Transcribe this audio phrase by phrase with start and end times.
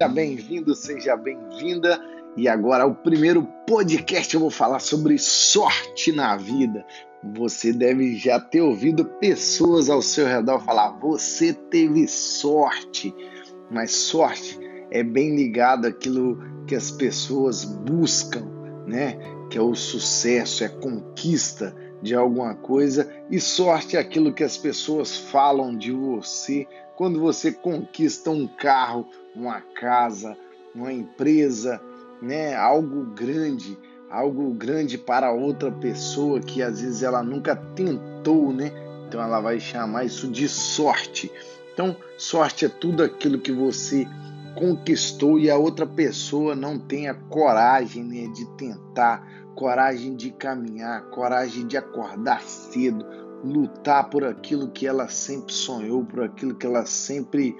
[0.00, 2.00] Seja bem-vindo, seja bem-vinda.
[2.36, 6.84] E agora, o primeiro podcast eu vou falar sobre sorte na vida.
[7.36, 13.14] Você deve já ter ouvido pessoas ao seu redor falar: você teve sorte.
[13.70, 14.58] Mas sorte
[14.90, 18.44] é bem ligado àquilo que as pessoas buscam,
[18.88, 19.16] né?
[19.48, 21.72] Que é o sucesso, é conquista
[22.04, 23.10] de alguma coisa.
[23.30, 29.08] E sorte é aquilo que as pessoas falam de você quando você conquista um carro,
[29.34, 30.36] uma casa,
[30.74, 31.80] uma empresa,
[32.20, 32.54] né?
[32.54, 33.76] Algo grande,
[34.10, 38.70] algo grande para outra pessoa que às vezes ela nunca tentou, né?
[39.08, 41.32] Então ela vai chamar isso de sorte.
[41.72, 44.06] Então, sorte é tudo aquilo que você
[44.54, 51.02] conquistou e a outra pessoa não tem a coragem né, de tentar, coragem de caminhar,
[51.10, 53.04] coragem de acordar cedo,
[53.44, 57.56] lutar por aquilo que ela sempre sonhou, por aquilo que ela sempre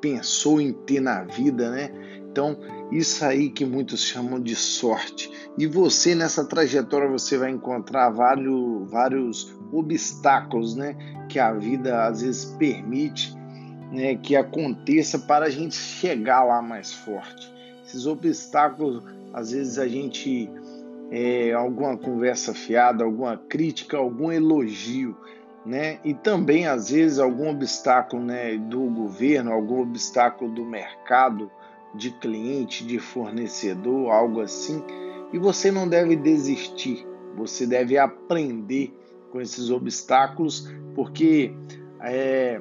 [0.00, 1.90] pensou em ter na vida, né?
[2.30, 2.58] Então,
[2.90, 5.30] isso aí que muitos chamam de sorte.
[5.56, 10.96] E você nessa trajetória você vai encontrar vários, vários obstáculos, né,
[11.28, 13.34] que a vida às vezes permite,
[13.92, 17.52] né, que aconteça para a gente chegar lá mais forte.
[17.86, 19.02] Esses obstáculos,
[19.32, 20.50] às vezes a gente
[21.10, 25.16] é, alguma conversa fiada, alguma crítica, algum elogio,
[25.64, 25.98] né?
[26.04, 31.50] E também às vezes algum obstáculo, né, do governo, algum obstáculo do mercado,
[31.94, 34.82] de cliente, de fornecedor, algo assim.
[35.32, 37.06] E você não deve desistir.
[37.36, 38.92] Você deve aprender
[39.30, 41.52] com esses obstáculos, porque
[42.00, 42.60] é,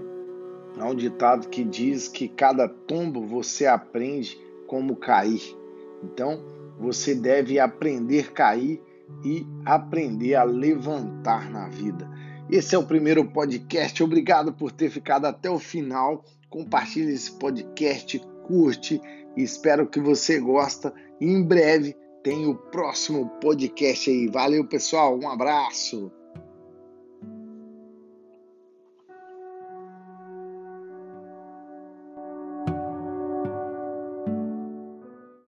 [0.79, 5.55] há um ditado que diz que cada tombo você aprende como cair.
[6.03, 6.43] Então,
[6.79, 8.81] você deve aprender a cair
[9.23, 12.09] e aprender a levantar na vida.
[12.49, 14.03] Esse é o primeiro podcast.
[14.03, 16.23] Obrigado por ter ficado até o final.
[16.49, 19.01] Compartilhe esse podcast, curte
[19.35, 20.93] espero que você gosta.
[21.19, 24.27] E em breve tem o próximo podcast aí.
[24.27, 25.17] Valeu, pessoal.
[25.17, 26.11] Um abraço.